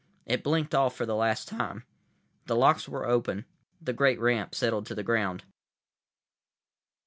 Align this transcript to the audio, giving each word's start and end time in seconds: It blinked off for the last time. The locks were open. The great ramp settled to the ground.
It 0.25 0.41
blinked 0.41 0.73
off 0.73 0.95
for 0.95 1.05
the 1.05 1.15
last 1.15 1.47
time. 1.47 1.83
The 2.47 2.55
locks 2.55 2.89
were 2.89 3.05
open. 3.07 3.45
The 3.79 3.93
great 3.93 4.19
ramp 4.19 4.55
settled 4.55 4.87
to 4.87 4.95
the 4.95 5.03
ground. 5.03 5.43